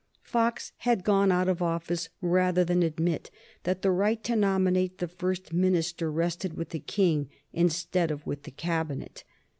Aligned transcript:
Fox 0.23 0.71
had 0.77 1.03
gone 1.03 1.31
out 1.31 1.47
of 1.47 1.61
office 1.61 2.09
rather 2.21 2.65
than 2.65 2.81
admit 2.81 3.29
that 3.65 3.83
the 3.83 3.91
right 3.91 4.23
to 4.23 4.35
nominate 4.35 4.97
the 4.97 5.07
first 5.07 5.53
minister 5.53 6.11
rested 6.11 6.55
with 6.55 6.69
the 6.69 6.79
King 6.79 7.29
instead 7.53 8.09
of 8.09 8.25
with 8.25 8.41
the 8.41 8.49
Cabinet. 8.49 9.23